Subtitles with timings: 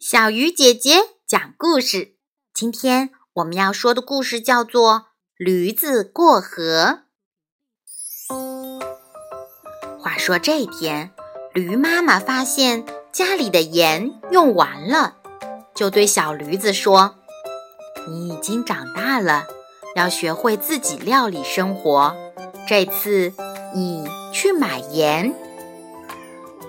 [0.00, 0.96] 小鱼姐姐
[1.26, 2.14] 讲故事。
[2.52, 4.92] 今天我们要说的故事叫做
[5.36, 7.00] 《驴子过河》。
[10.00, 11.12] 话说这天，
[11.52, 15.16] 驴妈妈发现家里的盐用完了，
[15.74, 17.16] 就对小驴子说
[18.08, 19.46] ：“你已经长大了，
[19.96, 22.14] 要学会自己料理生活。
[22.66, 23.32] 这次
[23.74, 25.34] 你去买盐。”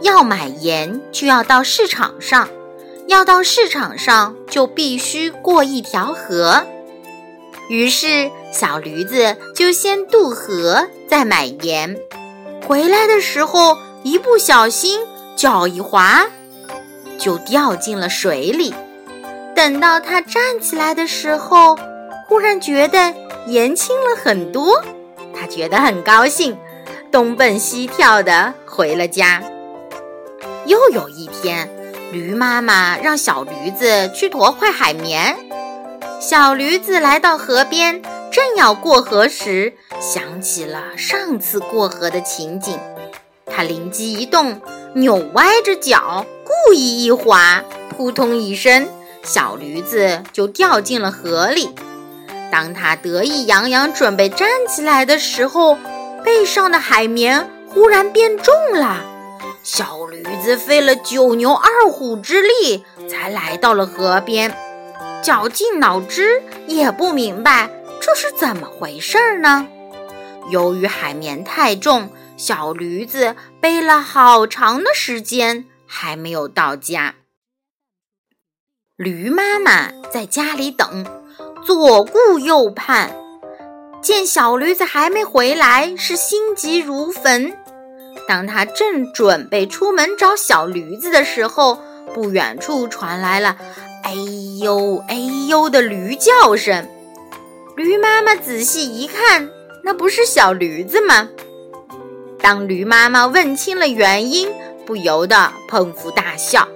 [0.02, 2.50] 要买盐，就要到市场上；
[3.08, 6.66] 要到市场上，就必须过一条河。
[7.70, 11.98] 于是，小驴子就先渡河，再买盐。
[12.68, 15.02] 回来的时候，一不小心
[15.36, 16.26] 脚一滑，
[17.20, 18.74] 就掉进了水里。
[19.56, 21.78] 等到他站起来的时候，
[22.28, 23.14] 忽然觉得
[23.48, 24.84] 盐轻了很多，
[25.34, 26.58] 他觉得很高兴，
[27.12, 29.44] 东奔西跳的回了家。
[30.66, 31.70] 又有一天，
[32.16, 35.36] 驴妈妈让小驴子去驮块海绵。
[36.22, 42.80] 小驴子来到河边，正要过河时，想起了上次过河的情景。
[43.46, 44.62] 他灵机一动，
[44.94, 48.88] 扭歪着脚，故意一滑，扑通一声，
[49.22, 51.70] 小驴子就掉进了河里。
[52.50, 55.78] 当他得意洋洋准备站起来的时候，
[56.24, 59.04] 背上的海绵忽然变重了。
[59.66, 64.56] 小驴子费了九牛二虎之力，才来到了河边，
[65.24, 69.68] 绞尽脑汁也不明白这是怎么回事儿呢。
[70.52, 77.16] 由于海绵太重，小驴子背了好长的时间还没有到家。
[78.96, 81.04] 驴妈妈在家里等，
[81.66, 83.16] 左顾右盼，
[84.00, 87.58] 见小驴子还没回来，是心急如焚。
[88.28, 91.80] 当他正准备出门找小驴子的时候，
[92.14, 93.58] 不远处传来了
[94.04, 94.14] “哎
[94.62, 95.16] 呦哎
[95.48, 96.88] 呦”的驴叫声。
[97.76, 99.50] 驴妈妈仔细一看，
[99.84, 101.30] 那不是小驴子吗？
[102.40, 104.50] 当驴妈妈问清了原因，
[104.86, 106.68] 不由得捧腹大笑。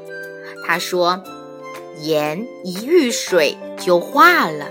[0.67, 1.23] 她说
[2.01, 4.67] ：“盐一遇水就化了，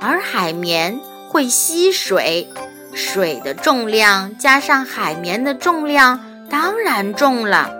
[0.00, 0.98] 而海绵
[1.28, 2.48] 会吸水。”
[2.94, 7.70] 水的重量加上海绵的重量，当然重了。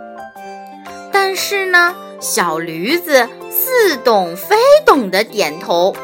[1.13, 4.57] 但是呢，小驴子似懂非
[4.87, 5.95] 懂的点头。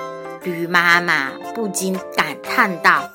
[0.43, 3.11] 驴妈妈不禁感叹道：“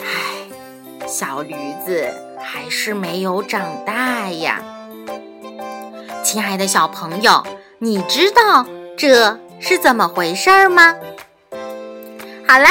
[0.00, 1.54] 唉，小驴
[1.84, 2.08] 子
[2.38, 4.62] 还是没有长大呀。”
[6.22, 7.44] 亲爱的小朋友，
[7.78, 10.94] 你知道这是怎么回事吗？
[12.46, 12.70] 好啦。